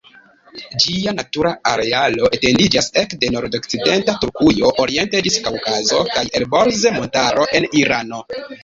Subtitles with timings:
[0.85, 8.29] Ĝia natura arealo etendiĝas ekde nordokcidenta Turkujo oriente ĝis Kaŭkazo kaj Elborz-Montaro en Irano.